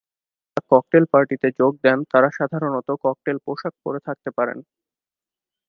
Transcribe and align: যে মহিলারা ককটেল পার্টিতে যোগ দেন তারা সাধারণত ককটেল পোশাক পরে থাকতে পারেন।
যে 0.03 0.07
মহিলারা 0.07 0.69
ককটেল 0.71 1.03
পার্টিতে 1.13 1.47
যোগ 1.59 1.73
দেন 1.83 1.99
তারা 2.11 2.29
সাধারণত 2.37 2.87
ককটেল 3.03 3.37
পোশাক 3.45 3.73
পরে 3.83 3.99
থাকতে 4.07 4.29
পারেন। 4.37 4.57